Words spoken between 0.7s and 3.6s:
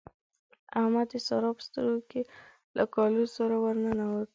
احمد د سارا په سترګو کې له کالو سره